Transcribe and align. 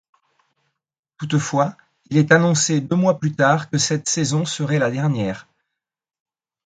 Toutefois, 1.19 1.77
il 2.09 2.17
est 2.17 2.31
annoncé 2.31 2.81
deux 2.81 2.95
mois 2.95 3.19
plus 3.19 3.33
tard 3.35 3.69
que 3.69 3.77
cette 3.77 4.09
saison 4.09 4.45
serait 4.45 4.79
la 4.79 4.89
dernière. 4.89 5.47